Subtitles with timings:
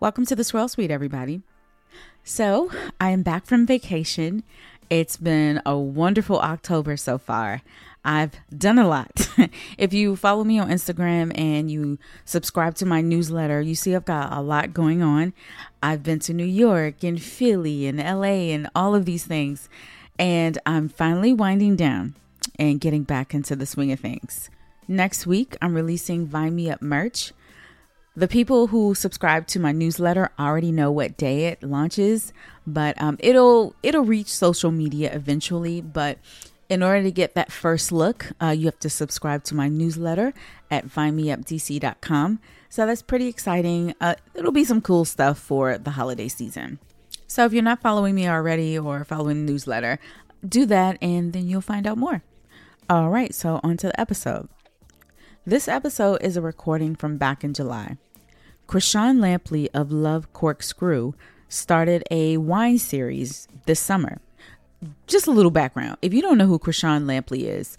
[0.00, 1.42] Welcome to the Swirl Suite, everybody.
[2.22, 4.44] So, I am back from vacation.
[4.88, 7.62] It's been a wonderful October so far.
[8.04, 9.28] I've done a lot.
[9.76, 14.04] if you follow me on Instagram and you subscribe to my newsletter, you see I've
[14.04, 15.32] got a lot going on.
[15.82, 19.68] I've been to New York and Philly and LA and all of these things.
[20.16, 22.14] And I'm finally winding down
[22.56, 24.48] and getting back into the swing of things.
[24.86, 27.32] Next week, I'm releasing Vine Me Up merch.
[28.18, 32.32] The people who subscribe to my newsletter already know what day it launches,
[32.66, 35.80] but um, it'll it'll reach social media eventually.
[35.80, 36.18] But
[36.68, 40.34] in order to get that first look, uh, you have to subscribe to my newsletter
[40.68, 42.40] at vinemeupdc.com.
[42.68, 43.94] So that's pretty exciting.
[44.00, 46.80] Uh, it'll be some cool stuff for the holiday season.
[47.28, 50.00] So if you're not following me already or following the newsletter,
[50.44, 52.24] do that and then you'll find out more.
[52.90, 54.48] All right, so on to the episode.
[55.46, 57.96] This episode is a recording from back in July.
[58.68, 61.14] Chrishon Lampley of Love Corkscrew
[61.48, 64.20] started a wine series this summer.
[65.06, 65.96] Just a little background.
[66.02, 67.78] If you don't know who Chrishon Lampley is,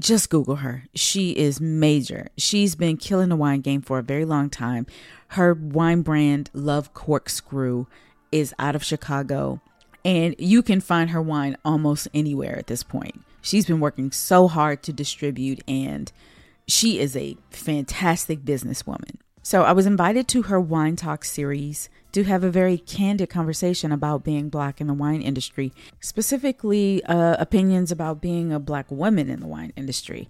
[0.00, 0.84] just Google her.
[0.94, 2.28] She is major.
[2.38, 4.86] She's been killing the wine game for a very long time.
[5.28, 7.86] Her wine brand, Love Corkscrew,
[8.30, 9.60] is out of Chicago,
[10.04, 13.22] and you can find her wine almost anywhere at this point.
[13.42, 16.12] She's been working so hard to distribute, and
[16.68, 19.16] she is a fantastic businesswoman.
[19.42, 23.90] So I was invited to her Wine Talk series to have a very candid conversation
[23.90, 29.30] about being black in the wine industry, specifically uh, opinions about being a black woman
[29.30, 30.28] in the wine industry.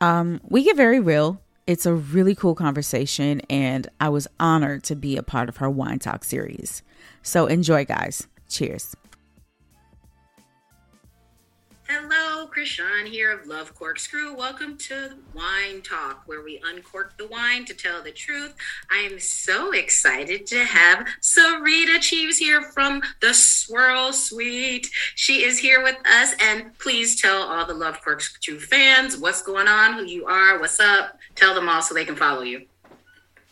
[0.00, 1.42] Um, we get very real.
[1.66, 5.68] It's a really cool conversation, and I was honored to be a part of her
[5.68, 6.82] Wine Talk series.
[7.22, 8.26] So enjoy, guys.
[8.48, 8.96] Cheers.
[12.48, 14.34] Chrishon here of Love Corkscrew.
[14.34, 18.54] Welcome to Wine Talk, where we uncork the wine to tell the truth.
[18.90, 24.90] I am so excited to have Sarita Cheeves here from the Swirl Suite.
[25.16, 29.68] She is here with us, and please tell all the Love Corkscrew fans what's going
[29.68, 31.18] on, who you are, what's up.
[31.34, 32.66] Tell them all so they can follow you.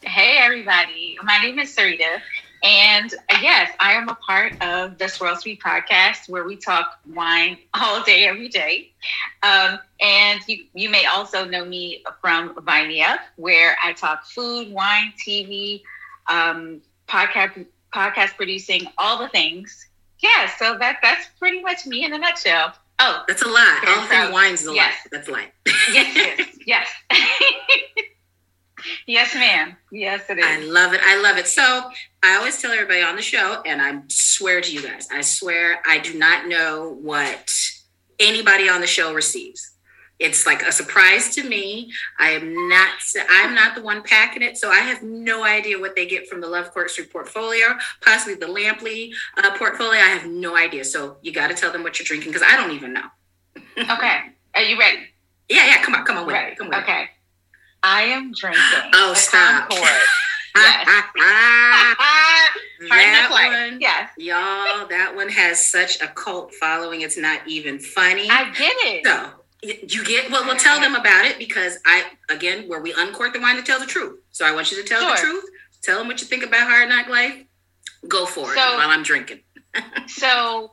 [0.02, 1.18] Hey, everybody.
[1.22, 2.20] My name is Sarita.
[2.62, 7.58] And yes, I am a part of the Swirl Suite podcast where we talk wine
[7.74, 8.90] all day, every day.
[9.42, 14.72] Um, and you, you may also know me from Vine Up, where I talk food,
[14.72, 15.82] wine, TV,
[16.28, 19.86] um, podcast, podcast producing, all the things.
[20.20, 22.74] Yeah, so that that's pretty much me in a nutshell.
[22.98, 23.86] Oh, that's a lot.
[23.86, 24.94] All things wines is a yes.
[25.04, 25.10] lot.
[25.12, 25.46] That's a lot.
[25.92, 26.36] yes,
[26.66, 27.20] yes, yes.
[29.06, 29.76] Yes, ma'am.
[29.90, 30.44] Yes, it is.
[30.46, 31.00] I love it.
[31.04, 31.46] I love it.
[31.46, 31.90] So
[32.22, 35.80] I always tell everybody on the show, and I swear to you guys, I swear
[35.86, 37.52] I do not know what
[38.18, 39.74] anybody on the show receives.
[40.18, 41.92] It's like a surprise to me.
[42.18, 42.90] I am not.
[43.30, 46.40] I'm not the one packing it, so I have no idea what they get from
[46.40, 50.00] the Love Corkscrew portfolio, possibly the Lampley uh, portfolio.
[50.00, 50.84] I have no idea.
[50.84, 53.06] So you got to tell them what you're drinking because I don't even know.
[53.78, 54.20] okay,
[54.56, 54.98] are you ready?
[55.48, 55.82] Yeah, yeah.
[55.82, 56.56] Come on, come on, with ready.
[56.56, 56.82] Come on.
[56.82, 57.08] Okay.
[57.82, 58.62] I am drinking.
[58.94, 59.70] Oh, stop.
[59.70, 59.88] Concord.
[62.80, 62.90] Yes.
[62.90, 63.28] that
[63.70, 64.10] one, yes.
[64.16, 67.02] Y'all, that one has such a cult following.
[67.02, 68.28] It's not even funny.
[68.30, 69.06] I get it.
[69.06, 69.30] So
[69.62, 70.44] you get well.
[70.44, 73.80] We'll tell them about it because I again, where we uncork the wine to tell
[73.80, 74.20] the truth.
[74.30, 75.16] So I want you to tell sure.
[75.16, 75.44] the truth.
[75.82, 77.44] Tell them what you think about Hard Knock Life.
[78.06, 79.40] Go for so, it while I'm drinking.
[80.06, 80.72] so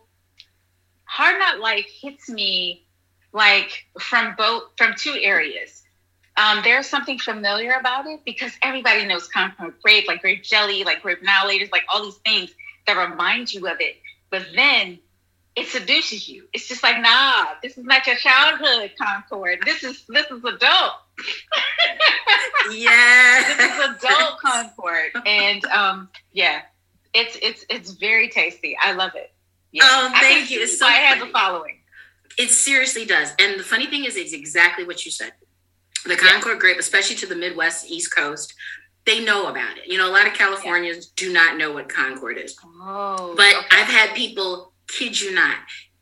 [1.06, 2.86] Hard Knock Life hits me
[3.34, 5.85] like from both from two areas
[6.38, 11.02] um, there's something familiar about it because everybody knows Concord grape, like grape jelly, like
[11.02, 12.54] grape annihilators, like all these things
[12.88, 13.98] that remind you of it.
[14.30, 15.00] But then
[15.56, 16.48] it seduces you.
[16.52, 19.60] It's just like, nah, this is not your childhood Concord.
[19.66, 20.94] This is this is adult.
[22.72, 26.64] yeah, this is adult Concord, and um, yeah,
[27.14, 28.78] it's it's it's very tasty.
[28.82, 29.32] I love it.
[29.72, 29.84] Yeah.
[29.86, 30.62] Oh, thank you.
[30.62, 31.80] It's so I have a following.
[32.38, 33.34] It seriously does.
[33.40, 35.32] And the funny thing is, it's exactly what you said
[36.06, 36.60] the Concord yeah.
[36.60, 38.54] grape, especially to the Midwest, East Coast,
[39.06, 39.88] they know about it.
[39.88, 41.28] You know, a lot of Californians yeah.
[41.28, 42.58] do not know what Concord is.
[42.64, 43.68] Oh, but okay.
[43.72, 45.58] I've had people, kid you not,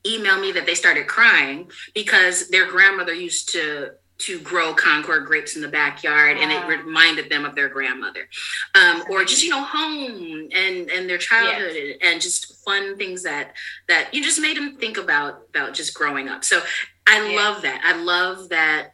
[0.06, 5.56] email me that they started crying because their grandmother used to to grow Concord grapes
[5.56, 6.44] in the backyard, wow.
[6.44, 8.30] and it reminded them of their grandmother,
[8.76, 11.98] um, or just you know home and and their childhood yes.
[12.02, 13.54] and, just fun things that
[13.90, 16.44] that you just made them think about about just growing up.
[16.44, 16.62] So
[17.08, 17.36] I yes.
[17.36, 17.82] love that.
[17.84, 18.94] I love that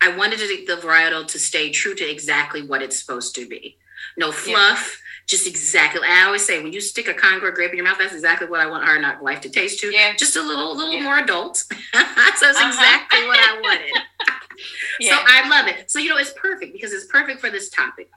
[0.00, 3.76] I wanted the varietal to stay true to exactly what it's supposed to be.
[4.16, 5.26] No fluff, yeah.
[5.26, 6.00] just exactly.
[6.04, 8.60] I always say when you stick a Concord grape in your mouth, that's exactly what
[8.60, 9.88] I want Hard Knock Life to taste to.
[9.88, 10.16] Yeah.
[10.16, 11.02] Just a little, little yeah.
[11.02, 11.56] more adult.
[11.58, 12.68] so it's uh-huh.
[12.68, 13.90] exactly what I wanted.
[15.00, 15.16] yeah.
[15.16, 15.90] So I love it.
[15.90, 18.10] So you know, it's perfect because it's perfect for this topic.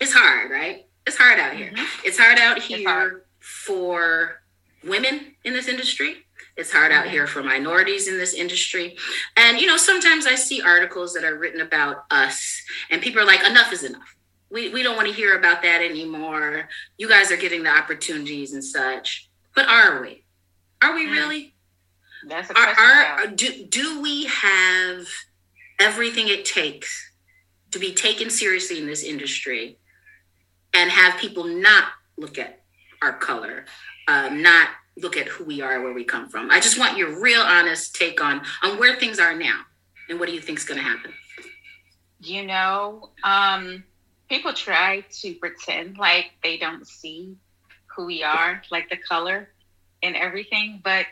[0.00, 0.86] It's hard, right?
[1.06, 1.72] It's hard out here.
[1.72, 2.06] Mm-hmm.
[2.06, 3.24] It's hard out here hard.
[3.40, 4.40] for
[4.84, 6.26] women in this industry.
[6.58, 8.96] It's hard out here for minorities in this industry.
[9.36, 12.60] And, you know, sometimes I see articles that are written about us,
[12.90, 14.16] and people are like, enough is enough.
[14.50, 16.68] We, we don't want to hear about that anymore.
[16.96, 19.28] You guys are getting the opportunities and such.
[19.54, 20.24] But are we?
[20.82, 21.12] Are we hmm.
[21.12, 21.54] really?
[22.26, 22.84] That's a question.
[22.84, 25.06] Are, are, do, do we have
[25.78, 27.12] everything it takes
[27.70, 29.78] to be taken seriously in this industry
[30.74, 31.84] and have people not
[32.16, 32.62] look at
[33.00, 33.64] our color,
[34.08, 36.50] um, not look at who we are, where we come from.
[36.50, 39.62] I just want your real honest take on on where things are now
[40.08, 41.12] and what do you think is going to happen?
[42.20, 43.84] You know, um,
[44.28, 47.36] people try to pretend like they don't see
[47.86, 49.50] who we are, like the color
[50.02, 51.06] and everything, but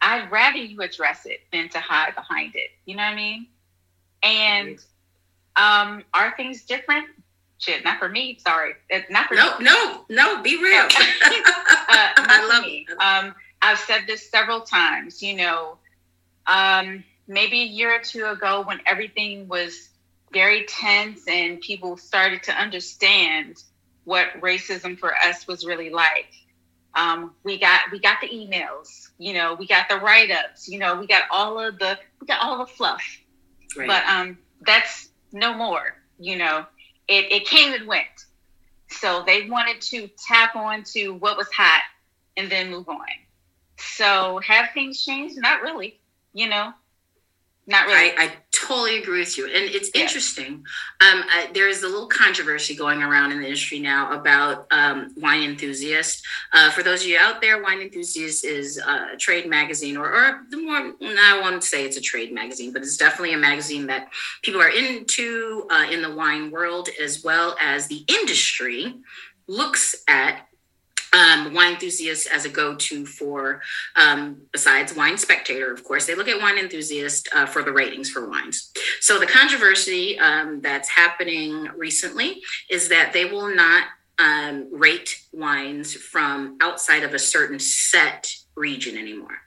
[0.00, 2.70] I'd rather you address it than to hide behind it.
[2.84, 3.46] You know what I mean?
[4.22, 4.78] And
[5.56, 7.08] um, are things different?
[7.58, 8.38] Shit, not for me.
[8.46, 9.64] Sorry, it's not for no, me.
[9.64, 10.82] No, no, be real.
[10.84, 10.88] uh,
[11.88, 12.86] I love me.
[12.98, 15.22] Um, I've said this several times.
[15.22, 15.78] You know,
[16.46, 19.88] um, maybe a year or two ago, when everything was
[20.32, 23.62] very tense and people started to understand
[24.04, 26.32] what racism for us was really like.
[26.94, 30.78] Um, we got we got the emails, you know, we got the write ups, you
[30.78, 33.02] know, we got all of the we got all the fluff.
[33.76, 33.88] Right.
[33.88, 35.96] But um, that's no more.
[36.20, 36.66] You know,
[37.08, 38.06] it, it came and went.
[38.88, 41.82] So they wanted to tap on to what was hot
[42.36, 43.06] and then move on.
[43.78, 45.36] So have things changed?
[45.38, 46.00] Not really,
[46.32, 46.72] you know.
[47.66, 48.10] Not really.
[48.10, 49.46] I, I totally agree with you.
[49.46, 50.02] And it's yeah.
[50.02, 50.64] interesting.
[51.00, 55.14] Um, uh, there is a little controversy going around in the industry now about um,
[55.16, 56.24] Wine Enthusiast.
[56.52, 60.42] Uh, for those of you out there, Wine Enthusiast is a trade magazine, or, or
[60.50, 64.08] the more, I won't say it's a trade magazine, but it's definitely a magazine that
[64.42, 68.94] people are into uh, in the wine world, as well as the industry
[69.46, 70.48] looks at
[71.14, 73.62] um, wine enthusiast as a go-to for
[73.96, 78.10] um, besides wine spectator of course they look at wine enthusiast uh, for the ratings
[78.10, 83.84] for wines so the controversy um, that's happening recently is that they will not
[84.18, 89.38] um, rate wines from outside of a certain set region anymore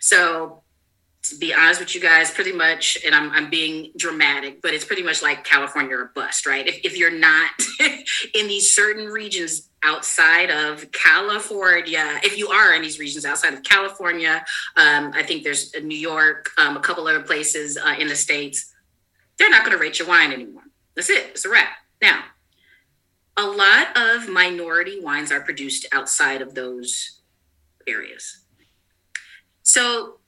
[0.00, 0.62] so
[1.30, 4.84] to be honest with you guys, pretty much, and I'm, I'm being dramatic, but it's
[4.84, 6.66] pretty much like California or bust, right?
[6.66, 7.50] If, if you're not
[8.34, 13.62] in these certain regions outside of California, if you are in these regions outside of
[13.62, 14.44] California,
[14.76, 18.74] um, I think there's New York, um, a couple other places uh, in the States,
[19.38, 20.64] they're not going to rate your wine anymore.
[20.94, 21.72] That's it, it's a wrap.
[22.02, 22.24] Now,
[23.36, 27.20] a lot of minority wines are produced outside of those
[27.86, 28.44] areas.
[29.62, 30.18] So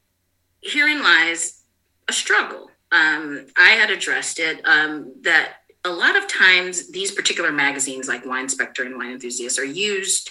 [0.63, 1.63] herein lies
[2.07, 2.71] a struggle.
[2.93, 8.27] Um, I had addressed it um, that a lot of times these particular magazines, like
[8.27, 10.31] Wine Spectator and Wine Enthusiast, are used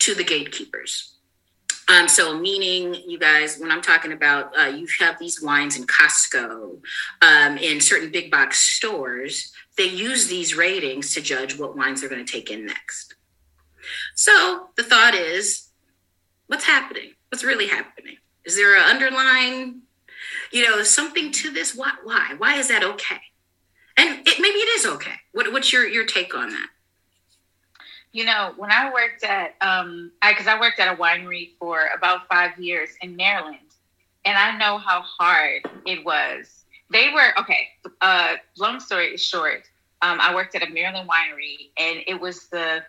[0.00, 1.14] to the gatekeepers.
[1.88, 5.86] Um, so, meaning you guys, when I'm talking about uh, you have these wines in
[5.86, 6.80] Costco,
[7.22, 12.10] um, in certain big box stores, they use these ratings to judge what wines they're
[12.10, 13.14] going to take in next.
[14.14, 15.70] So, the thought is,
[16.46, 17.12] what's happening?
[17.30, 18.18] What's really happening?
[18.44, 19.82] Is there an underlying,
[20.52, 21.74] you know, something to this?
[21.74, 21.92] Why?
[22.04, 22.34] Why?
[22.36, 23.20] Why is that okay?
[23.98, 25.16] And it, maybe it is okay.
[25.32, 26.68] What, what's your your take on that?
[28.12, 31.90] You know, when I worked at, um, I because I worked at a winery for
[31.94, 33.58] about five years in Maryland,
[34.24, 36.64] and I know how hard it was.
[36.90, 37.68] They were okay.
[38.00, 39.68] Uh, long story short,
[40.00, 42.82] um, I worked at a Maryland winery, and it was the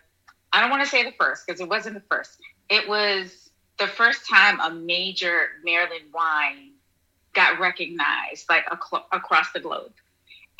[0.52, 2.38] I don't want to say the first because it wasn't the first.
[2.68, 6.70] It was the first time a major Maryland wine
[7.32, 9.92] got recognized like ac- across the globe.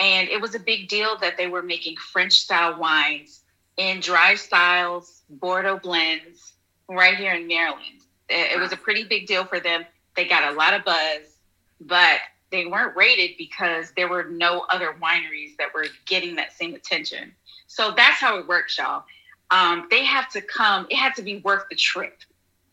[0.00, 3.42] And it was a big deal that they were making French style wines
[3.76, 6.52] in dry styles, Bordeaux blends
[6.88, 8.00] right here in Maryland.
[8.28, 9.84] It, it was a pretty big deal for them.
[10.16, 11.36] They got a lot of buzz,
[11.80, 12.18] but
[12.50, 17.32] they weren't rated because there were no other wineries that were getting that same attention.
[17.68, 19.04] So that's how it works, y'all.
[19.50, 22.14] Um, they have to come, it had to be worth the trip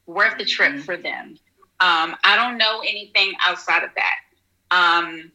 [0.07, 0.81] worth the trip mm-hmm.
[0.81, 1.37] for them.
[1.79, 4.15] Um, I don't know anything outside of that.
[4.71, 5.31] Um,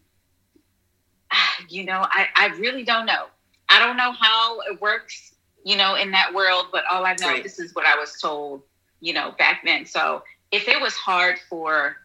[1.68, 3.26] you know, I, I really don't know.
[3.68, 5.34] I don't know how it works,
[5.64, 7.42] you know, in that world, but all I know, right.
[7.42, 8.62] this is what I was told,
[9.00, 9.86] you know, back then.
[9.86, 11.96] So if it was hard for,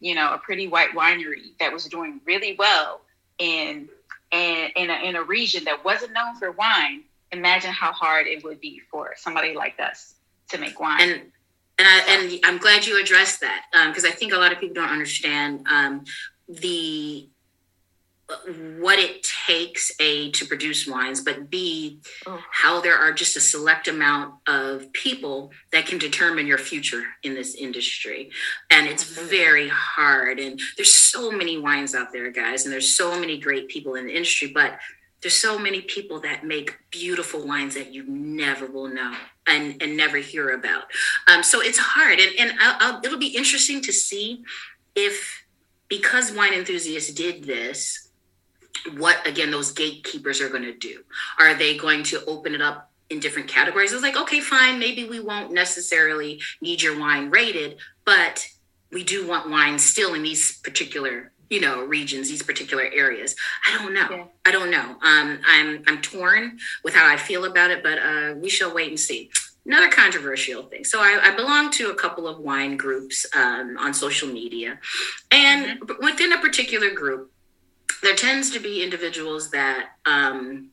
[0.00, 3.00] you know, a pretty white winery that was doing really well
[3.38, 3.88] in
[4.32, 8.44] in in a, in a region that wasn't known for wine, imagine how hard it
[8.44, 10.14] would be for somebody like us
[10.48, 11.00] to make wine.
[11.00, 11.22] And
[11.78, 14.60] and, I, and I'm glad you addressed that because um, I think a lot of
[14.60, 16.04] people don't understand um,
[16.46, 17.26] the
[18.78, 22.40] what it takes a to produce wines, but b oh.
[22.52, 27.34] how there are just a select amount of people that can determine your future in
[27.34, 28.30] this industry,
[28.70, 30.38] and it's very hard.
[30.38, 34.06] And there's so many wines out there, guys, and there's so many great people in
[34.06, 34.78] the industry, but
[35.22, 39.14] there's so many people that make beautiful wines that you never will know
[39.46, 40.84] and, and never hear about.
[41.28, 42.18] Um, so it's hard.
[42.18, 44.44] And, and I'll, I'll, it'll be interesting to see
[44.94, 45.44] if,
[45.88, 48.08] because wine enthusiasts did this,
[48.96, 51.02] what again those gatekeepers are going to do.
[51.38, 53.92] Are they going to open it up in different categories?
[53.92, 58.46] It's like, okay, fine, maybe we won't necessarily need your wine rated, but
[58.92, 63.34] we do want wine still in these particular you know regions these particular areas
[63.66, 64.24] i don't know yeah.
[64.46, 68.34] i don't know um, i'm i'm torn with how i feel about it but uh,
[68.36, 69.30] we shall wait and see
[69.66, 73.92] another controversial thing so i, I belong to a couple of wine groups um, on
[73.92, 74.78] social media
[75.30, 76.04] and mm-hmm.
[76.04, 77.29] within a particular group
[78.02, 80.70] there tends to be individuals that um,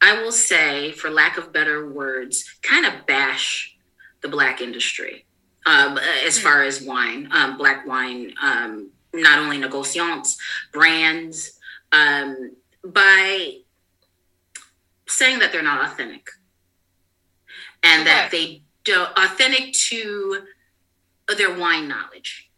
[0.00, 3.76] i will say for lack of better words kind of bash
[4.20, 5.24] the black industry
[5.66, 6.44] um, as hmm.
[6.44, 10.36] far as wine, um, black wine um, not only negociants,
[10.72, 11.58] brands,
[11.92, 12.52] um,
[12.84, 13.58] by
[15.06, 16.28] saying that they're not authentic
[17.82, 18.10] and okay.
[18.10, 20.42] that they don't authentic to
[21.36, 22.50] their wine knowledge.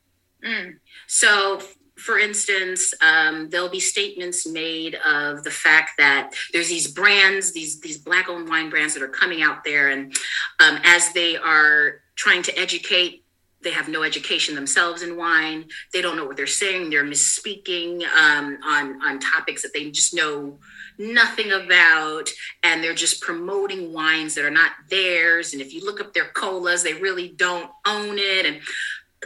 [0.44, 0.76] Mm.
[1.06, 1.60] So,
[2.00, 7.80] for instance, um, there'll be statements made of the fact that there's these brands, these
[7.80, 10.14] these black-owned wine brands that are coming out there, and
[10.60, 13.24] um, as they are trying to educate
[13.62, 15.66] they have no education themselves in wine.
[15.92, 16.88] They don't know what they're saying.
[16.88, 20.58] They're misspeaking um, on on topics that they just know
[20.98, 22.28] nothing about,
[22.62, 25.52] and they're just promoting wines that are not theirs.
[25.52, 28.46] And if you look up their colas, they really don't own it.
[28.46, 28.60] And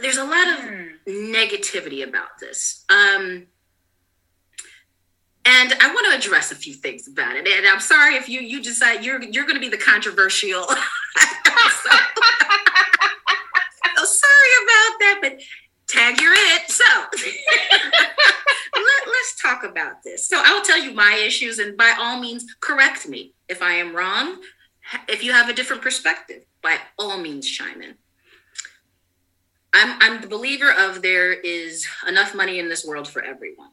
[0.01, 0.89] there's a lot of mm.
[1.07, 2.83] negativity about this.
[2.89, 3.47] Um,
[5.45, 7.47] and I want to address a few things about it.
[7.47, 10.63] And I'm sorry if you you decide you're you're going to be the controversial.
[10.63, 10.75] so,
[14.03, 15.39] sorry about that, but
[15.87, 16.69] tag you're it.
[16.69, 16.83] So
[18.75, 20.27] let, let's talk about this.
[20.27, 23.95] So I'll tell you my issues, and by all means, correct me if I am
[23.95, 24.41] wrong.
[25.07, 27.95] If you have a different perspective, by all means, chime in.
[29.75, 33.71] I'm, I'm the believer of there is enough money in this world for everyone.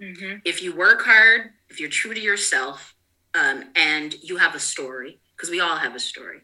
[0.00, 0.40] Mm-hmm.
[0.44, 2.94] If you work hard, if you're true to yourself,
[3.34, 6.42] um, and you have a story, because we all have a story,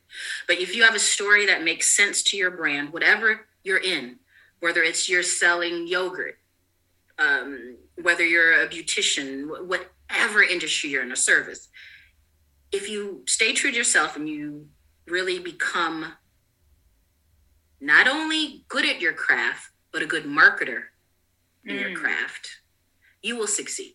[0.48, 4.16] but if you have a story that makes sense to your brand, whatever you're in,
[4.60, 6.38] whether it's you're selling yogurt,
[7.18, 11.68] um, whether you're a beautician, whatever industry you're in, a service.
[12.72, 14.68] If you stay true to yourself and you
[15.06, 16.14] really become
[17.80, 20.84] not only good at your craft, but a good marketer
[21.64, 21.80] in mm.
[21.80, 22.60] your craft,
[23.22, 23.94] you will succeed.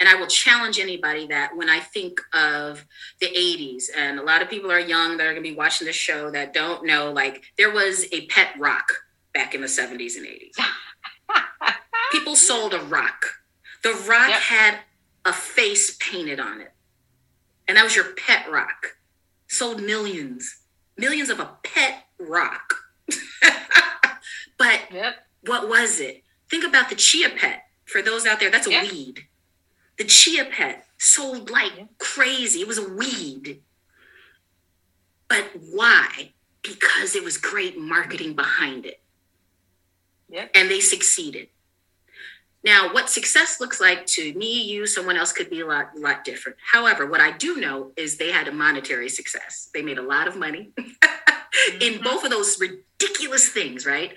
[0.00, 2.84] And I will challenge anybody that when I think of
[3.20, 5.86] the 80s, and a lot of people are young that are going to be watching
[5.86, 8.92] this show that don't know, like, there was a pet rock
[9.34, 10.54] back in the 70s and 80s.
[12.12, 13.26] people sold a rock.
[13.82, 14.40] The rock yep.
[14.40, 14.78] had
[15.24, 16.72] a face painted on it.
[17.68, 18.96] And that was your pet rock.
[19.48, 20.60] Sold millions,
[20.96, 22.74] millions of a pet rock.
[24.58, 25.26] but yep.
[25.42, 26.22] what was it?
[26.50, 27.64] Think about the chia pet.
[27.84, 28.90] For those out there, that's a yep.
[28.90, 29.26] weed.
[29.98, 32.60] The chia pet sold like crazy.
[32.60, 33.60] It was a weed.
[35.28, 36.32] But why?
[36.62, 39.00] Because it was great marketing behind it.
[40.30, 40.50] Yep.
[40.54, 41.48] And they succeeded.
[42.64, 46.24] Now, what success looks like to me, you, someone else could be a lot, lot
[46.24, 46.56] different.
[46.72, 49.68] However, what I do know is they had a monetary success.
[49.74, 50.72] They made a lot of money
[51.70, 51.82] mm-hmm.
[51.82, 54.14] in both of those ridiculous things, right?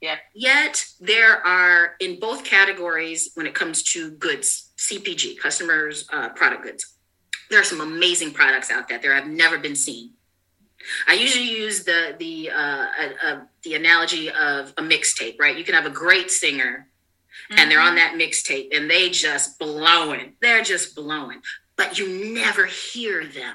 [0.00, 0.16] Yeah.
[0.34, 6.64] Yet there are in both categories when it comes to goods, CPG, customers, uh, product
[6.64, 6.96] goods.
[7.50, 10.10] There are some amazing products out there that have never been seen.
[11.06, 15.56] I usually use the the uh, uh, uh the analogy of a mixtape, right?
[15.56, 16.88] You can have a great singer,
[17.50, 17.60] mm-hmm.
[17.60, 18.18] and they're on mm-hmm.
[18.18, 20.32] that mixtape, and they just blowing.
[20.40, 21.42] They're just blowing,
[21.76, 23.54] but you never hear them.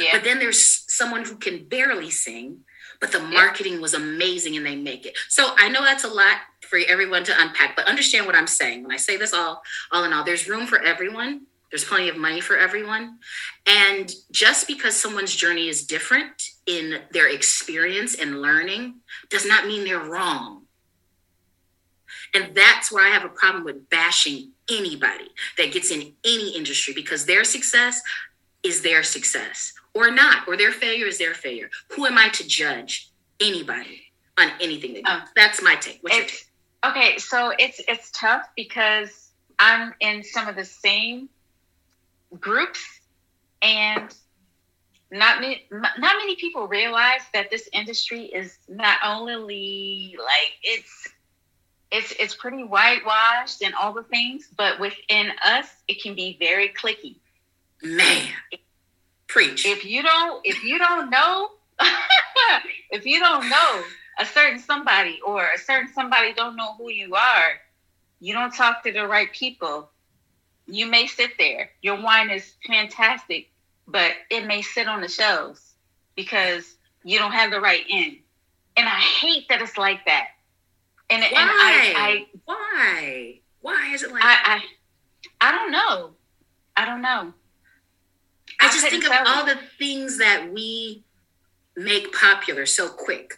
[0.00, 0.10] Yeah.
[0.12, 2.60] But then there's someone who can barely sing,
[3.00, 5.16] but the marketing was amazing and they make it.
[5.28, 8.82] So I know that's a lot for everyone to unpack, but understand what I'm saying.
[8.82, 11.42] When I say this all, all in all, there's room for everyone.
[11.70, 13.18] There's plenty of money for everyone.
[13.66, 19.84] And just because someone's journey is different in their experience and learning does not mean
[19.84, 20.62] they're wrong.
[22.34, 26.94] And that's where I have a problem with bashing anybody that gets in any industry
[26.94, 28.00] because their success
[28.62, 31.70] is their success or not, or their failure is their failure.
[31.92, 34.02] Who am I to judge anybody
[34.38, 35.10] on anything they do?
[35.10, 35.24] Oh.
[35.36, 35.98] That's my take.
[36.02, 36.46] What's your take?
[36.84, 41.28] Okay, so it's it's tough because I'm in some of the same
[42.40, 42.80] groups,
[43.60, 44.12] and
[45.12, 51.08] not many, not many people realize that this industry is not only like it's
[51.92, 56.70] it's it's pretty whitewashed and all the things, but within us, it can be very
[56.70, 57.16] clicky.
[57.82, 58.28] Man,
[59.32, 59.66] preach.
[59.66, 61.50] If you don't, if you don't know,
[62.90, 63.82] if you don't know
[64.18, 67.60] a certain somebody or a certain somebody don't know who you are,
[68.20, 69.90] you don't talk to the right people.
[70.66, 71.70] You may sit there.
[71.80, 73.50] Your wine is fantastic,
[73.88, 75.74] but it may sit on the shelves
[76.14, 78.18] because you don't have the right end.
[78.76, 80.28] And I hate that it's like that.
[81.10, 81.28] And, why?
[81.30, 83.40] And I, I, why?
[83.60, 84.62] Why is it like I,
[85.40, 86.10] I, I don't know.
[86.76, 87.34] I don't know.
[88.72, 91.04] Just think of all the things that we
[91.76, 93.34] make popular so quick.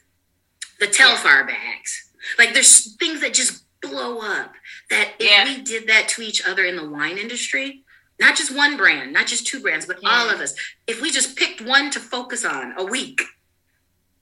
[0.81, 1.47] The Telfar yeah.
[1.47, 2.11] bags.
[2.39, 4.53] Like there's things that just blow up.
[4.91, 5.45] That if yeah.
[5.45, 7.85] we did that to each other in the wine industry,
[8.21, 10.09] not just one brand, not just two brands, but yeah.
[10.09, 10.55] all of us,
[10.87, 13.23] if we just picked one to focus on a week,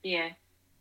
[0.02, 0.31] yeah,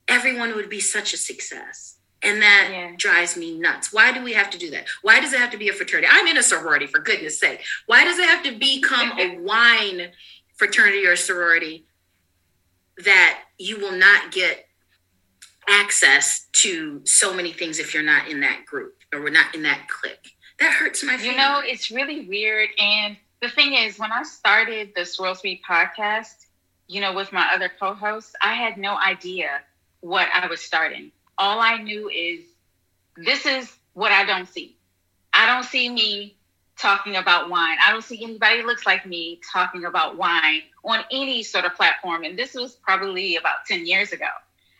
[0.07, 1.97] everyone would be such a success.
[2.23, 2.91] And that yeah.
[2.97, 3.91] drives me nuts.
[3.91, 4.85] Why do we have to do that?
[5.01, 6.07] Why does it have to be a fraternity?
[6.09, 7.63] I'm in a sorority, for goodness sake.
[7.87, 10.11] Why does it have to become a wine
[10.55, 11.85] fraternity or sorority
[13.03, 14.67] that you will not get
[15.67, 19.63] access to so many things if you're not in that group or we're not in
[19.63, 20.35] that clique?
[20.59, 21.25] That hurts my feelings.
[21.25, 22.69] You know, it's really weird.
[22.79, 26.45] And the thing is, when I started the Swirl Suite podcast,
[26.87, 29.61] you know, with my other co hosts, I had no idea
[30.01, 32.41] what I was starting all I knew is
[33.17, 34.77] this is what I don't see.
[35.33, 36.35] I don't see me
[36.77, 37.77] talking about wine.
[37.85, 42.23] I don't see anybody looks like me talking about wine on any sort of platform.
[42.23, 44.27] And this was probably about 10 years ago.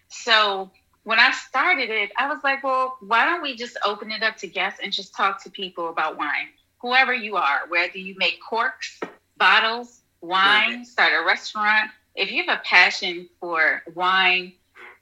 [0.10, 0.70] So
[1.04, 4.38] when I started it, I was like, well, why don't we just open it up
[4.38, 6.50] to guests and just talk to people about wine?
[6.80, 9.00] Whoever you are, whether you make corks,
[9.38, 14.54] bottles, wine, start a restaurant, if you have a passion for wine,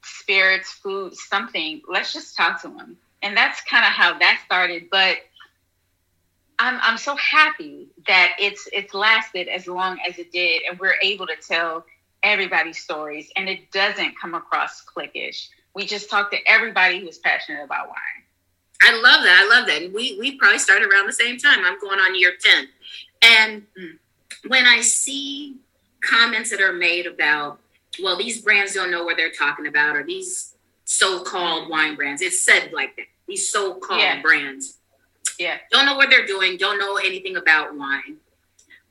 [0.03, 2.97] spirits, food, something, let's just talk to them.
[3.21, 4.89] And that's kind of how that started.
[4.89, 5.17] But
[6.59, 10.95] I'm I'm so happy that it's it's lasted as long as it did, and we're
[11.01, 11.85] able to tell
[12.21, 15.47] everybody's stories, and it doesn't come across cliquish.
[15.73, 17.95] We just talk to everybody who's passionate about wine.
[18.81, 19.45] I love that.
[19.45, 19.93] I love that.
[19.93, 21.59] We we probably started around the same time.
[21.63, 22.67] I'm going on year ten,
[23.21, 23.63] and
[24.47, 25.55] when I see
[26.01, 27.59] comments that are made about
[28.01, 32.21] well, these brands don't know what they're talking about, or these so-called wine brands.
[32.21, 33.05] It's said like that.
[33.27, 34.21] These so-called yeah.
[34.21, 34.77] brands.
[35.37, 35.57] Yeah.
[35.71, 38.17] Don't know what they're doing, don't know anything about wine.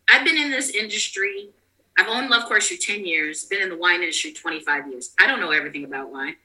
[0.08, 1.50] I've been in this industry.
[1.98, 5.14] I've owned Love Course for 10 years, been in the wine industry 25 years.
[5.18, 6.36] I don't know everything about wine.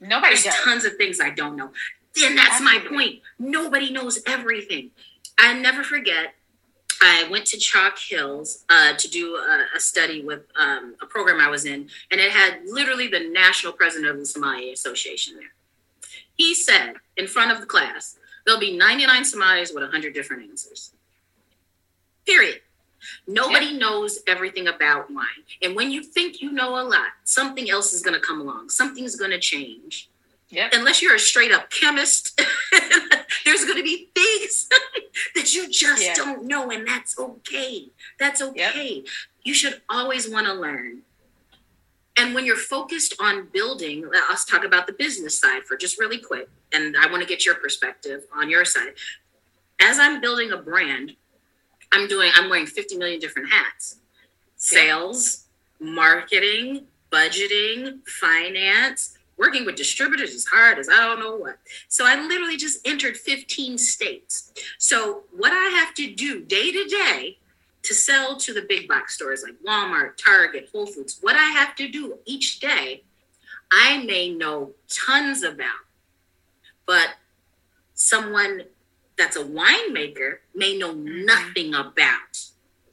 [0.00, 0.54] Nobody There's does.
[0.64, 1.70] tons of things I don't know.
[2.24, 2.78] And that's Absolutely.
[2.78, 3.22] my point.
[3.38, 4.90] Nobody knows everything.
[5.38, 6.34] I never forget
[7.06, 11.40] I went to Chalk Hills uh, to do a, a study with um, a program
[11.40, 15.52] I was in, and it had literally the national president of the Sommelier Association there.
[16.36, 20.92] He said in front of the class, there'll be 99 sommeliers with 100 different answers.
[22.26, 22.60] Period.
[23.26, 23.78] Nobody yeah.
[23.78, 25.44] knows everything about wine.
[25.62, 28.70] And when you think you know a lot, something else is going to come along,
[28.70, 30.08] something's going to change.
[30.50, 30.72] Yep.
[30.74, 32.40] Unless you're a straight up chemist,
[33.44, 34.68] there's going to be things
[35.34, 36.14] that you just yeah.
[36.14, 37.88] don't know, and that's okay.
[38.18, 38.94] That's okay.
[38.96, 39.06] Yep.
[39.42, 41.02] You should always want to learn.
[42.16, 46.18] And when you're focused on building, let's talk about the business side for just really
[46.18, 46.48] quick.
[46.72, 48.94] And I want to get your perspective on your side.
[49.80, 51.14] As I'm building a brand,
[51.92, 53.98] I'm doing, I'm wearing 50 million different hats
[54.58, 55.44] sales,
[55.78, 61.58] marketing, budgeting, finance working with distributors is hard as I don't know what.
[61.88, 64.52] So I literally just entered 15 states.
[64.78, 67.38] So what I have to do day to day
[67.82, 71.76] to sell to the big box stores like Walmart, Target, Whole Foods, what I have
[71.76, 73.04] to do each day,
[73.70, 75.84] I may know tons about.
[76.86, 77.10] But
[77.94, 78.62] someone
[79.16, 81.24] that's a winemaker may know mm-hmm.
[81.24, 82.44] nothing about.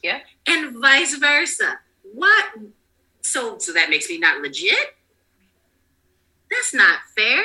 [0.02, 0.20] Yeah.
[0.48, 1.80] And vice versa.
[2.14, 2.46] What?
[3.22, 4.96] So so that makes me not legit?
[6.54, 7.44] That's not fair.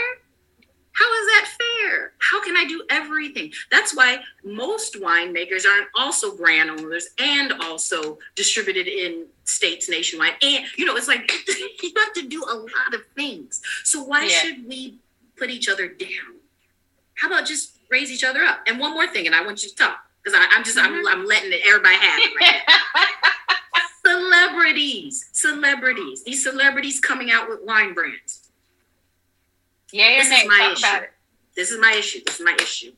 [0.92, 2.12] How is that fair?
[2.18, 3.52] How can I do everything?
[3.70, 10.34] That's why most winemakers aren't also brand owners and also distributed in states nationwide.
[10.42, 11.30] And, you know, it's like
[11.82, 13.62] you have to do a lot of things.
[13.84, 14.38] So why yeah.
[14.38, 14.98] should we
[15.36, 16.40] put each other down?
[17.14, 18.60] How about just raise each other up?
[18.66, 21.06] And one more thing, and I want you to talk because I'm just, mm-hmm.
[21.06, 22.60] I'm, I'm letting everybody have it right
[24.04, 28.37] celebrities, celebrities, these celebrities coming out with wine brands
[29.92, 31.06] yeah, this is my issue.
[31.56, 32.20] This is my issue.
[32.24, 32.92] This is my issue.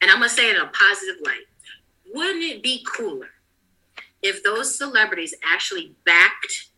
[0.00, 1.46] and I'm gonna say it in a positive light.
[2.14, 3.30] Wouldn't it be cooler
[4.22, 6.68] if those celebrities actually backed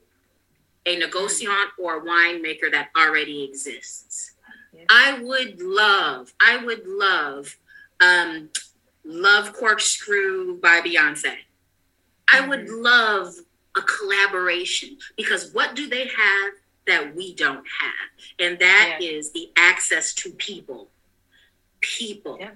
[0.87, 4.33] a negociant or a winemaker that already exists?
[4.91, 7.57] I would love, I would love,
[8.01, 8.51] um,
[9.05, 11.35] love Corkscrew by Beyonce.
[12.33, 12.83] I would mm-hmm.
[12.83, 13.35] love
[13.77, 16.53] a collaboration because what do they have
[16.87, 18.39] that we don't have?
[18.39, 19.09] And that yeah.
[19.09, 20.89] is the access to people.
[21.81, 22.39] People.
[22.41, 22.51] Yeah.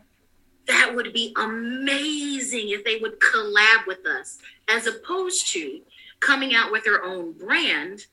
[0.66, 4.38] That would be amazing if they would collab with us
[4.68, 5.80] as opposed to
[6.20, 8.06] coming out with their own brand.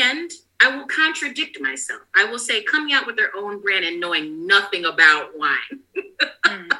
[0.00, 0.30] And
[0.60, 2.02] I will contradict myself.
[2.14, 5.80] I will say coming out with their own brand and knowing nothing about wine.
[6.46, 6.70] mm.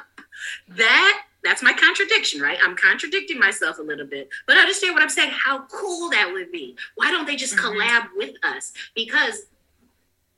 [0.69, 2.57] That that's my contradiction, right?
[2.63, 5.31] I'm contradicting myself a little bit, but understand what I'm saying.
[5.31, 6.77] How cool that would be.
[6.95, 7.77] Why don't they just mm-hmm.
[7.77, 8.71] collab with us?
[8.95, 9.47] Because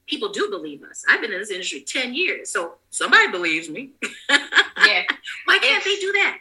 [0.08, 1.06] people do believe us.
[1.08, 3.92] I've been in this industry 10 years, so somebody believes me.
[4.32, 5.04] yeah.
[5.46, 6.38] Why can't it's, they do that?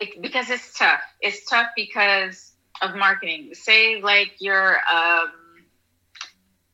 [0.00, 1.00] It, because it's tough.
[1.22, 3.54] It's tough because of marketing.
[3.54, 5.32] Say like you're um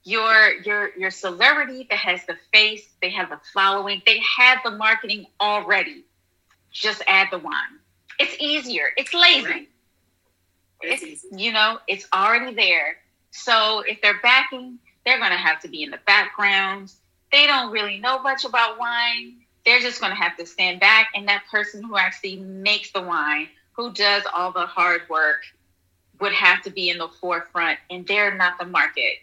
[0.02, 4.72] your your your celebrity that has the face, they have the following, they have the
[4.72, 6.04] marketing already
[6.74, 7.78] just add the wine.
[8.18, 8.88] It's easier.
[8.98, 9.68] It's lazy.
[10.82, 12.96] It's, it's you know, it's already there.
[13.30, 16.92] So if they're backing, they're going to have to be in the background.
[17.32, 19.36] They don't really know much about wine.
[19.64, 23.00] They're just going to have to stand back, and that person who actually makes the
[23.00, 25.40] wine, who does all the hard work,
[26.20, 29.14] would have to be in the forefront, and they're not the market.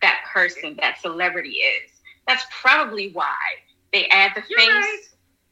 [0.00, 1.90] That person, that celebrity is.
[2.26, 3.36] That's probably why
[3.92, 4.68] they add the You're face.
[4.68, 5.00] Right.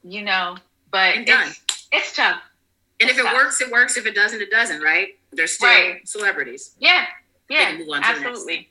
[0.02, 0.56] You know,
[0.90, 1.48] but and done.
[1.48, 2.40] It's, it's tough.
[3.01, 3.37] And it's if it tough.
[3.37, 3.96] works, it works.
[3.96, 4.83] If it doesn't, it doesn't.
[4.83, 5.18] Right?
[5.33, 6.07] They're still right.
[6.09, 6.74] celebrities.
[6.79, 7.05] Yeah,
[7.48, 8.70] yeah, absolutely.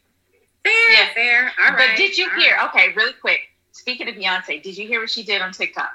[0.64, 1.14] Fair, yeah.
[1.14, 1.52] fair.
[1.60, 1.90] All right.
[1.92, 2.56] But did you All hear?
[2.56, 2.70] Right.
[2.70, 3.42] Okay, really quick.
[3.72, 5.92] Speaking of Beyonce, did you hear what she did on TikTok?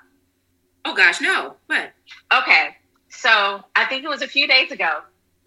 [0.84, 1.56] Oh gosh, no.
[1.66, 1.92] What?
[2.34, 2.76] Okay,
[3.08, 5.00] so I think it was a few days ago.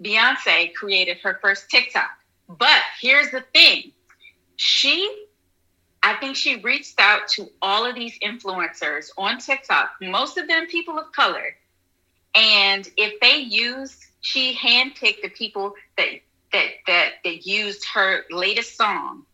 [0.03, 2.11] Beyonce created her first TikTok.
[2.47, 3.91] But here's the thing
[4.57, 5.24] she
[6.05, 10.67] I think she reached out to all of these influencers on TikTok, most of them
[10.67, 11.55] people of color.
[12.35, 16.09] And if they used, she handpicked the people that
[16.53, 19.25] that that that used her latest song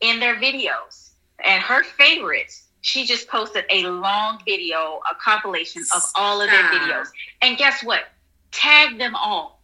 [0.00, 1.10] in their videos.
[1.44, 6.64] And her favorites, she just posted a long video, a compilation of all of their
[6.64, 7.06] videos.
[7.40, 8.02] And guess what?
[8.50, 9.62] Tag them all.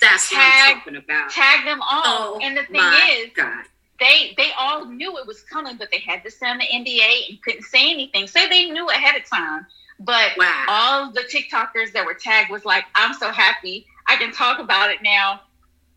[0.00, 1.30] That's tag, what I'm talking about.
[1.30, 2.02] Tag them all.
[2.04, 3.66] Oh, and the thing is, God
[4.00, 7.42] they they all knew it was coming, but they had to sign the NDA and
[7.42, 8.26] couldn't say anything.
[8.26, 9.66] So they knew ahead of time.
[10.00, 10.64] But wow.
[10.68, 13.86] all the TikTokers that were tagged was like, I'm so happy.
[14.08, 15.42] I can talk about it now.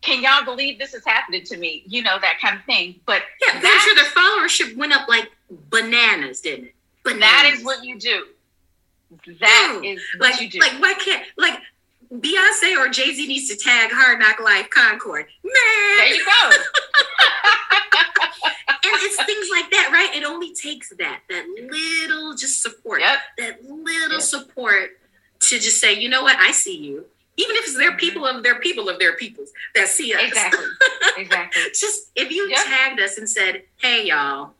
[0.02, 1.82] Can y'all believe this is happening to me?
[1.86, 3.00] You know, that kind of thing.
[3.06, 5.30] But yeah, I'm sure the followership went up like
[5.70, 6.74] bananas, didn't it?
[7.02, 7.22] Bananas.
[7.22, 8.26] That is what you do.
[9.40, 10.58] That Dude, is what like, you do.
[10.58, 11.58] Like, why can't like
[12.12, 15.26] Beyonce or Jay Z needs to tag Hard Knock Life Concord?
[15.42, 16.50] Man, there you go.
[18.68, 20.14] and it's things like that, right?
[20.14, 23.18] It only takes that, that little just support, yep.
[23.38, 24.20] that little yep.
[24.20, 24.90] support
[25.40, 27.06] to just say, you know what, I see you.
[27.36, 27.98] Even if it's their mm-hmm.
[27.98, 30.22] people of their people of their peoples that see us.
[30.22, 30.66] Exactly.
[31.16, 31.62] Exactly.
[31.68, 32.64] just if you yep.
[32.64, 34.52] tagged us and said, hey, y'all,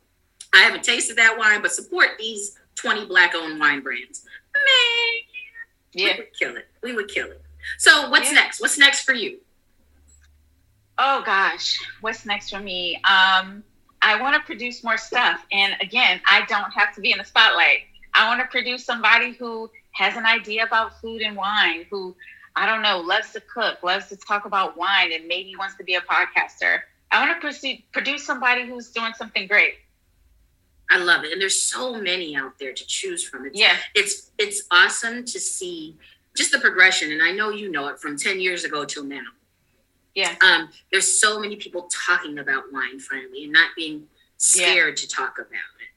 [0.52, 4.24] I haven't tasted that wine, but support these 20 black owned wine brands.
[4.54, 5.22] Man,
[5.94, 6.12] yeah.
[6.12, 6.66] we would kill it.
[6.82, 7.42] We would kill it.
[7.78, 8.40] So what's yeah.
[8.40, 8.60] next?
[8.60, 9.38] What's next for you?
[10.98, 12.96] Oh gosh, what's next for me?
[12.96, 13.64] Um,
[14.00, 15.44] I want to produce more stuff.
[15.50, 17.80] And again, I don't have to be in the spotlight.
[18.12, 22.14] I want to produce somebody who has an idea about food and wine, who
[22.56, 25.84] I don't know, loves to cook, loves to talk about wine, and maybe wants to
[25.84, 26.80] be a podcaster.
[27.10, 29.74] I want to pursue, produce somebody who's doing something great.
[30.90, 33.46] I love it, and there's so many out there to choose from.
[33.46, 35.96] It's, yeah, it's it's awesome to see
[36.36, 39.22] just the progression, and I know you know it from ten years ago till now.
[40.14, 40.34] Yeah.
[40.44, 45.06] Um, there's so many people talking about wine finally and not being scared yeah.
[45.06, 45.90] to talk about it.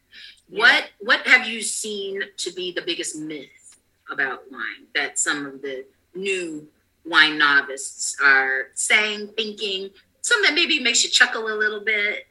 [0.50, 0.60] Yeah.
[0.60, 3.78] What what have you seen to be the biggest myth
[4.10, 6.68] about wine that some of the new
[7.06, 9.90] wine novices are saying, thinking,
[10.22, 12.28] some that maybe makes you chuckle a little bit?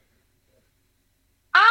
[1.54, 1.62] Um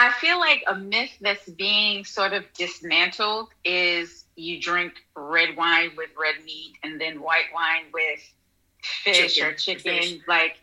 [0.00, 5.90] I feel like a myth that's being sort of dismantled is you drink red wine
[5.96, 8.20] with red meat and then white wine with
[8.80, 10.00] fish chicken, or chicken.
[10.00, 10.18] Fish.
[10.28, 10.56] Like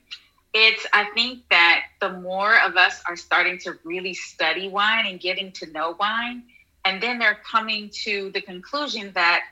[0.54, 5.20] it's, I think that the more of us are starting to really study wine and
[5.20, 6.44] getting to know wine,
[6.86, 9.44] and then they're coming to the conclusion that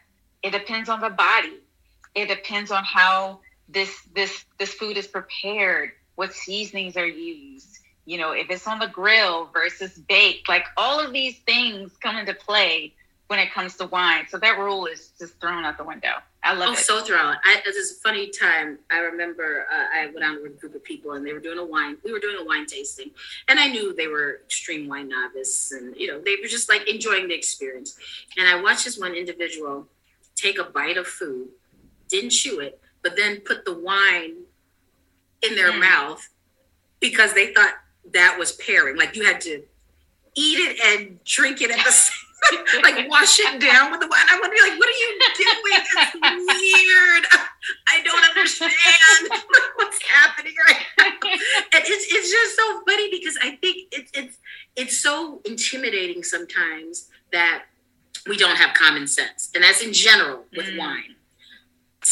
[0.44, 1.60] it depends on the body.
[2.16, 7.73] It depends on how this this this food is prepared, what seasonings are used.
[8.06, 12.18] You know, if it's on the grill versus baked, like all of these things come
[12.18, 12.94] into play
[13.28, 14.26] when it comes to wine.
[14.30, 16.14] So that rule is just thrown out the window.
[16.44, 16.80] I love oh, it.
[16.80, 17.38] so thrown.
[17.44, 18.78] I, this is a funny time.
[18.92, 21.58] I remember uh, I went out with a group of people and they were doing
[21.58, 21.98] a wine.
[22.04, 23.12] We were doing a wine tasting,
[23.48, 26.88] and I knew they were extreme wine novice, and you know they were just like
[26.90, 27.98] enjoying the experience.
[28.38, 29.88] And I watched this one individual
[30.36, 31.48] take a bite of food,
[32.10, 34.36] didn't chew it, but then put the wine
[35.42, 35.80] in their mm.
[35.80, 36.28] mouth
[37.00, 37.74] because they thought
[38.12, 38.98] that was pairing.
[38.98, 39.64] Like you had to
[40.36, 42.16] eat it and drink it at the same
[42.84, 44.26] like wash it down with the wine.
[44.30, 45.82] I would be like, what are you doing?
[46.24, 47.26] It's weird.
[47.88, 48.72] I don't understand
[49.76, 51.06] what's happening right now.
[51.06, 54.38] And it's, it's just so funny because I think it's it's
[54.76, 57.64] it's so intimidating sometimes that
[58.28, 59.50] we don't have common sense.
[59.56, 60.80] And that's in general with mm.
[60.80, 61.16] wine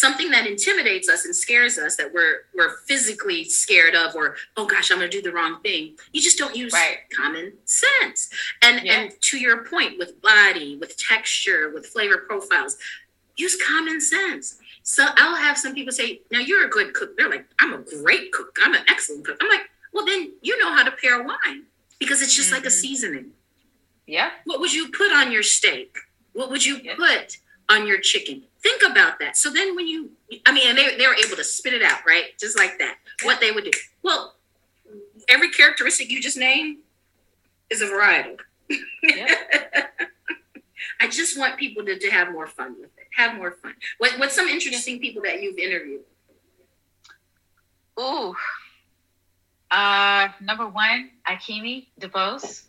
[0.02, 4.66] something that intimidates us and scares us that we're we're physically scared of or oh
[4.66, 6.98] gosh i'm going to do the wrong thing you just don't use right.
[7.16, 8.30] common sense
[8.64, 8.94] and yeah.
[8.94, 12.78] and to your point with body with texture with flavor profiles
[13.38, 17.30] use common sense so i'll have some people say now you're a good cook they're
[17.30, 20.76] like i'm a great cook i'm an excellent cook i'm like well then you know
[20.76, 21.64] how to pair wine
[22.00, 22.56] because it's just mm-hmm.
[22.56, 22.82] like a mm-hmm.
[22.82, 23.32] seasoning
[24.08, 25.96] yeah what would you put on your steak
[26.34, 26.96] what would you yeah.
[26.96, 27.38] put
[27.72, 29.38] on your chicken Think about that.
[29.38, 30.12] So then when you,
[30.46, 32.26] I mean, and they, they were able to spit it out, right?
[32.40, 32.98] Just like that.
[33.24, 33.72] What they would do.
[34.04, 34.36] Well,
[35.28, 36.78] every characteristic you just named
[37.72, 38.38] is a variety.
[39.02, 39.36] Yeah.
[41.02, 43.08] I just want people to, to have more fun with it.
[43.16, 43.74] Have more fun.
[43.98, 46.02] What, what's some interesting people that you've interviewed?
[48.00, 48.36] Ooh.
[49.72, 52.64] Uh, number one, Ikimi Dubose,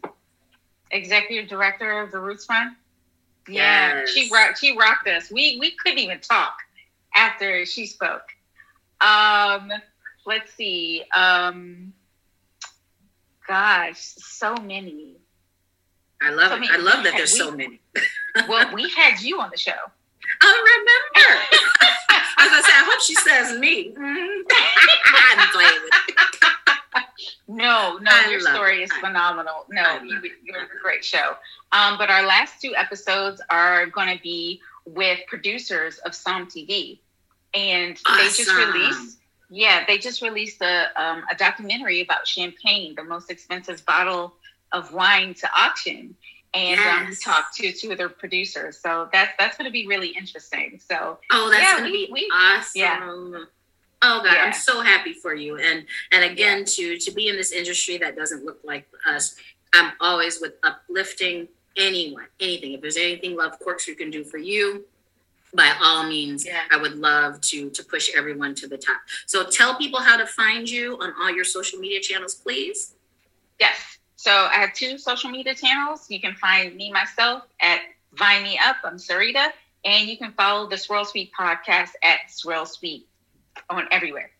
[0.90, 2.76] executive director of the Roots Fund.
[3.48, 4.10] Yeah, yes.
[4.10, 4.58] she rocked.
[4.58, 5.30] She rocked us.
[5.30, 6.54] We we couldn't even talk
[7.14, 8.24] after she spoke.
[9.00, 9.72] Um,
[10.26, 11.02] let's see.
[11.14, 11.92] Um,
[13.46, 15.16] gosh, so many.
[16.20, 16.60] I love so it.
[16.60, 16.72] Many.
[16.72, 17.80] I love that there's we, so many.
[18.48, 19.72] well, we had you on the show.
[20.40, 21.40] I remember.
[22.12, 23.94] As I was I hope she says me.
[25.36, 25.80] I'm playing
[27.48, 29.66] no, no, I your story is phenomenal.
[29.70, 31.36] No, you, you're a great show.
[31.72, 36.98] Um, but our last two episodes are going to be with producers of Somm TV,
[37.54, 38.18] and awesome.
[38.18, 39.18] they just released.
[39.50, 44.34] Yeah, they just released a um, a documentary about champagne, the most expensive bottle
[44.72, 46.14] of wine to auction,
[46.54, 47.00] and yes.
[47.00, 48.78] um, we talked to two of their producers.
[48.78, 50.80] So that's that's going to be really interesting.
[50.86, 52.80] So oh, that's yeah, going to be we, awesome.
[52.80, 53.44] Yeah.
[54.02, 54.44] Oh God, yeah.
[54.44, 55.58] I'm so happy for you.
[55.58, 56.64] And and again, yeah.
[56.64, 59.36] to to be in this industry that doesn't look like us,
[59.72, 62.72] I'm always with uplifting anyone, anything.
[62.72, 64.84] If there's anything Love Corkscrew can do for you,
[65.54, 66.62] by all means, yeah.
[66.72, 69.00] I would love to to push everyone to the top.
[69.26, 72.94] So tell people how to find you on all your social media channels, please.
[73.60, 73.98] Yes.
[74.16, 76.06] So I have two social media channels.
[76.08, 77.80] You can find me myself at
[78.14, 78.76] Vine Me Up.
[78.84, 79.48] I'm Sarita.
[79.84, 83.08] And you can follow the Swirl Suite podcast at Swirl Suite
[83.70, 84.30] on everywhere.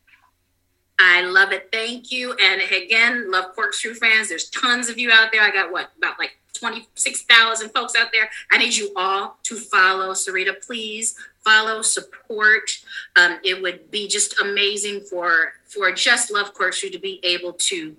[0.99, 1.69] I love it.
[1.73, 2.35] Thank you.
[2.35, 4.29] And again, love Corkscrew fans.
[4.29, 5.43] There's tons of you out there.
[5.43, 8.29] I got what about like 26,000 folks out there.
[8.53, 10.65] I need you all to follow Sarita.
[10.65, 12.71] Please follow, support.
[13.17, 17.97] Um, it would be just amazing for for just Love Corkscrew to be able to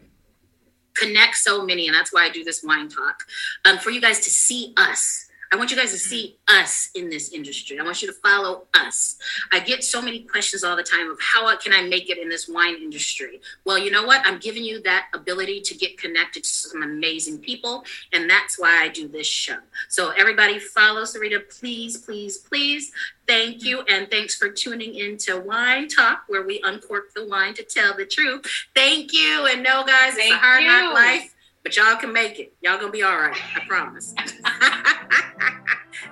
[0.93, 3.23] connect so many, and that's why I do this wine talk.
[3.65, 5.22] Um, for you guys to see us
[5.53, 6.09] I want you guys to mm-hmm.
[6.09, 7.79] see us in this industry.
[7.79, 9.17] I want you to follow us.
[9.51, 12.27] I get so many questions all the time of how can I make it in
[12.27, 13.39] this wine industry?
[13.63, 14.25] Well, you know what?
[14.25, 17.83] I'm giving you that ability to get connected to some amazing people.
[18.13, 19.57] And that's why I do this show.
[19.89, 22.91] So, everybody, follow Sarita, please, please, please.
[23.27, 23.79] Thank you.
[23.79, 23.93] Mm-hmm.
[23.93, 27.95] And thanks for tuning in to Wine Talk, where we uncork the wine to tell
[27.95, 28.45] the truth.
[28.75, 29.47] Thank you.
[29.49, 31.33] And no, guys, Thank it's a hard knock life,
[31.63, 32.54] but y'all can make it.
[32.62, 33.38] Y'all gonna be all right.
[33.56, 34.13] I promise.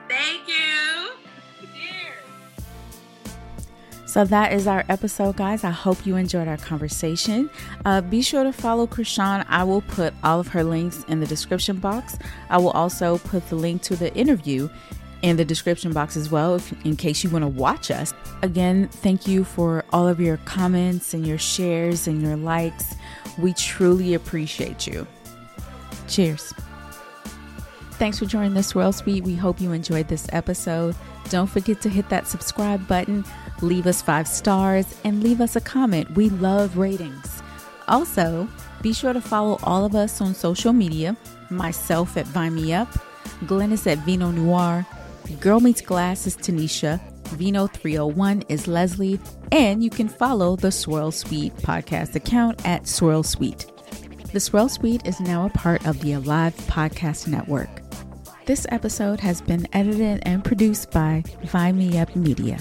[0.08, 0.92] Thank you.
[4.12, 5.64] So that is our episode, guys.
[5.64, 7.50] I hope you enjoyed our conversation.
[7.86, 9.46] Uh, be sure to follow Chrishon.
[9.48, 12.20] I will put all of her links in the description box.
[12.50, 14.68] I will also put the link to the interview
[15.22, 18.14] in the description box as well, if, in case you want to watch us.
[18.42, 22.96] Again, thank you for all of your comments and your shares and your likes.
[23.38, 25.08] We truly appreciate you.
[26.12, 26.54] Cheers.
[27.94, 29.24] Thanks for joining the Swirl Suite.
[29.24, 30.96] We hope you enjoyed this episode.
[31.30, 33.24] Don't forget to hit that subscribe button,
[33.62, 36.12] leave us five stars, and leave us a comment.
[36.12, 37.42] We love ratings.
[37.88, 38.48] Also,
[38.82, 41.16] be sure to follow all of us on social media
[41.50, 42.90] myself at Vine Me Up,
[43.46, 44.86] Glynis at Vino Noire,
[45.40, 47.00] Girl Meets Glass is Tanisha,
[47.38, 49.20] Vino 301 is Leslie,
[49.54, 53.71] and you can follow the Swirl Suite podcast account at Swirl Suite.
[54.34, 57.82] The Swirl Suite is now a part of the Alive Podcast Network.
[58.46, 62.58] This episode has been edited and produced by Vine Me Up Media.